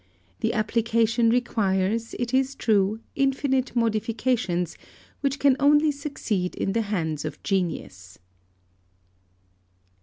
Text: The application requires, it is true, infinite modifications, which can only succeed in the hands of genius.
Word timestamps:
The 0.39 0.53
application 0.55 1.29
requires, 1.29 2.15
it 2.15 2.33
is 2.33 2.55
true, 2.55 3.01
infinite 3.15 3.75
modifications, 3.75 4.75
which 5.19 5.37
can 5.37 5.55
only 5.59 5.91
succeed 5.91 6.55
in 6.55 6.71
the 6.71 6.81
hands 6.81 7.23
of 7.23 7.43
genius. 7.43 8.17